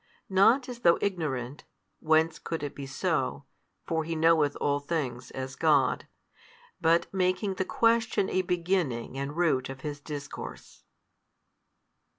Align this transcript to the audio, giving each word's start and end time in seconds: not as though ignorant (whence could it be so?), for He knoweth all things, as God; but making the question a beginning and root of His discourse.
not 0.31 0.67
as 0.67 0.79
though 0.79 0.97
ignorant 0.99 1.63
(whence 1.99 2.39
could 2.39 2.63
it 2.63 2.73
be 2.73 2.87
so?), 2.87 3.45
for 3.85 4.03
He 4.03 4.15
knoweth 4.15 4.57
all 4.59 4.79
things, 4.79 5.29
as 5.29 5.55
God; 5.55 6.07
but 6.81 7.05
making 7.13 7.53
the 7.53 7.65
question 7.65 8.27
a 8.27 8.41
beginning 8.41 9.15
and 9.15 9.37
root 9.37 9.69
of 9.69 9.81
His 9.81 9.99
discourse. 9.99 10.85